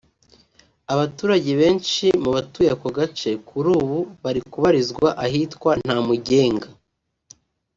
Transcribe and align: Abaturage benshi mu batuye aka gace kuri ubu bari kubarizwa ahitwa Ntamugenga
Abaturage 0.93 1.51
benshi 1.61 2.05
mu 2.23 2.29
batuye 2.35 2.69
aka 2.75 2.89
gace 2.97 3.29
kuri 3.47 3.67
ubu 3.79 3.97
bari 4.23 4.41
kubarizwa 4.51 5.07
ahitwa 5.25 5.71
Ntamugenga 5.83 6.67